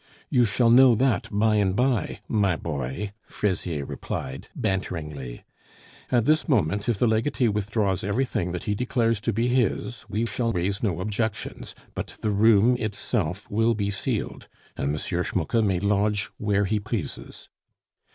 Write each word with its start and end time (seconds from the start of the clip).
"You 0.31 0.45
shall 0.45 0.71
know 0.71 0.95
that 0.95 1.27
by 1.31 1.57
and 1.57 1.75
by, 1.75 2.21
my 2.27 2.55
boy," 2.55 3.13
Fraisier 3.27 3.85
replied, 3.85 4.47
banteringly. 4.55 5.43
"At 6.11 6.25
this 6.25 6.49
moment, 6.49 6.89
if 6.89 6.97
the 6.97 7.05
legatee 7.05 7.49
withdraws 7.49 8.03
everything 8.03 8.51
that 8.51 8.63
he 8.63 8.73
declares 8.73 9.21
to 9.21 9.31
be 9.31 9.47
his, 9.49 10.03
we 10.09 10.25
shall 10.25 10.53
raise 10.53 10.81
no 10.81 11.01
objections, 11.01 11.75
but 11.93 12.17
the 12.19 12.31
room 12.31 12.75
itself 12.79 13.47
will 13.51 13.75
be 13.75 13.91
sealed. 13.91 14.47
And 14.75 14.89
M. 14.89 14.97
Schmucke 14.97 15.63
may 15.63 15.79
lodge 15.79 16.31
where 16.39 16.65
he 16.65 16.79
pleases." 16.79 17.49